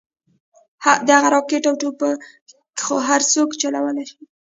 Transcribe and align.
دغه 1.09 1.27
راكټ 1.35 1.63
او 1.69 1.75
ټوپكې 1.81 2.11
خو 2.83 2.95
هرسوك 3.07 3.49
چلوې 3.61 4.03
شي. 4.09 4.17